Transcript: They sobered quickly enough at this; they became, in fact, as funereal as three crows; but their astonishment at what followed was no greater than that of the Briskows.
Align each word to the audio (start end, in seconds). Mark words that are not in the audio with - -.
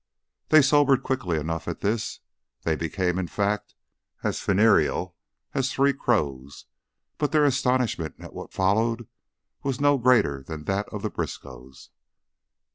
They 0.49 0.63
sobered 0.63 1.03
quickly 1.03 1.37
enough 1.37 1.67
at 1.67 1.81
this; 1.81 2.21
they 2.63 2.75
became, 2.75 3.19
in 3.19 3.27
fact, 3.27 3.75
as 4.23 4.39
funereal 4.39 5.15
as 5.53 5.71
three 5.71 5.93
crows; 5.93 6.65
but 7.19 7.31
their 7.31 7.45
astonishment 7.45 8.15
at 8.17 8.33
what 8.33 8.51
followed 8.51 9.07
was 9.61 9.79
no 9.79 9.99
greater 9.99 10.41
than 10.41 10.63
that 10.63 10.89
of 10.89 11.03
the 11.03 11.11
Briskows. 11.11 11.91